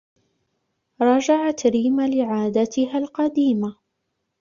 رجعت 1.01 1.67
ريمة 1.67 2.07
لعادتها 2.07 2.97
القديمة 2.97 3.75